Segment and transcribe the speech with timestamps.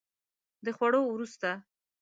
[0.65, 1.49] د خوړو وروسته